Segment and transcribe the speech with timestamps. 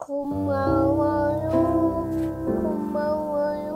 [0.00, 1.50] 고마워요.
[2.62, 3.74] 고마워요.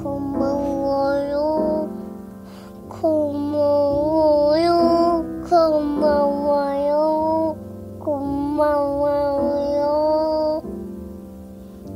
[0.00, 1.90] 고마워요.
[2.88, 4.68] 고마워요.
[5.50, 6.94] 고마워요.
[7.98, 9.42] 고마워요.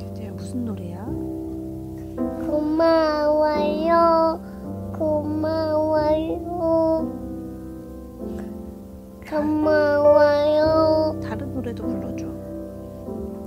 [0.00, 1.04] 이제 무슨 노래야?
[2.44, 4.40] 고마워요.
[4.98, 6.38] 고마워요.
[9.30, 11.20] 고마워요.
[11.22, 12.37] 다른 노래도 불러줘.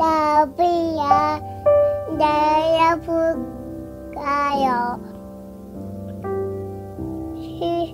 [0.01, 1.39] 大悲呀，
[2.17, 3.11] 大呀不
[4.15, 4.99] 该哟，
[7.35, 7.93] 是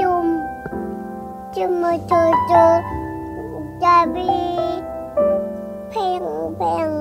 [0.00, 0.10] 就
[1.52, 2.16] 这么多
[2.48, 2.82] 的
[3.80, 4.20] 大悲，
[5.92, 6.20] 平
[6.58, 6.99] 平。